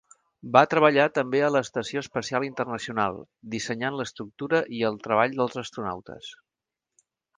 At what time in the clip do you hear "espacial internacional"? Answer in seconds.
2.05-3.19